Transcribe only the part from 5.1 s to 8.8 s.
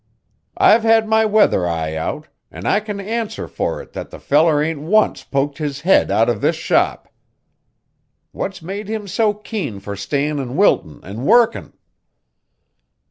poked his head out of this shop. What's